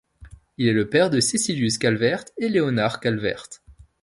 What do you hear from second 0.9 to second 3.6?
de Cecilius Calvert et Leonard Calvert.